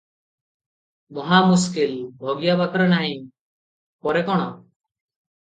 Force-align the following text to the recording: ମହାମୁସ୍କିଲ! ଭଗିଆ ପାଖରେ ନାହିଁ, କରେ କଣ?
ମହାମୁସ୍କିଲ! 1.17 1.99
ଭଗିଆ 2.23 2.57
ପାଖରେ 2.63 2.87
ନାହିଁ, 2.97 3.13
କରେ 4.07 4.25
କଣ? 4.31 4.49